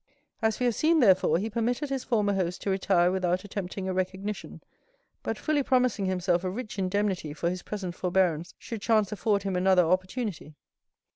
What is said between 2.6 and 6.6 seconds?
to retire without attempting a recognition, but fully promising himself a